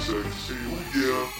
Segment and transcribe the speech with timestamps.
[0.00, 0.54] sexy,
[0.94, 1.39] yeah.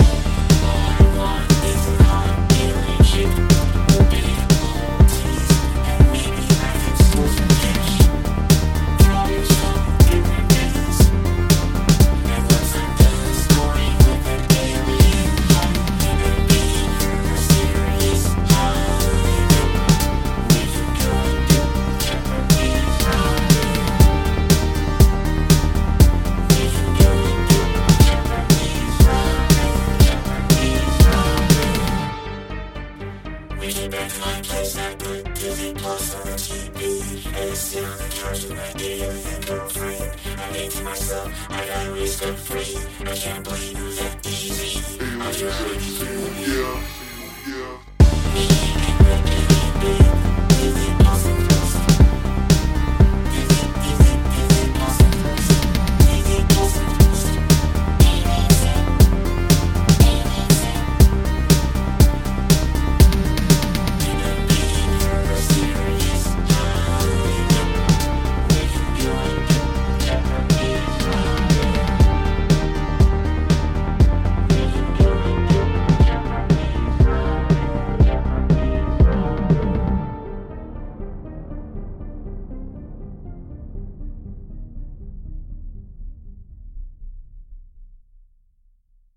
[33.71, 37.25] We back my place, I put Disney Plus on the TV.
[37.41, 40.11] And sit on the couch with my alien girlfriend.
[40.41, 41.91] I think to myself, I gotta
[42.21, 42.77] I'm free.
[42.99, 44.99] I can't believe it was that easy.
[45.21, 46.10] I Alien just.